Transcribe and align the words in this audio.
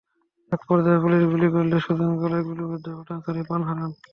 একপর্যায়ে 0.51 1.03
পুলিশ 1.03 1.21
গুলি 1.31 1.47
করলে 1.55 1.75
সুজন 1.85 2.11
গলায় 2.21 2.45
গুলিবিদ্ধ 2.47 2.85
হয়ে 2.87 2.99
ঘটনাস্থলেই 2.99 3.47
প্রাণ 3.47 3.61
হারান। 3.67 3.91